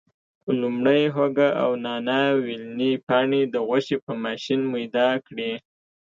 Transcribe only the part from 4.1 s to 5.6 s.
ماشین میده کړي.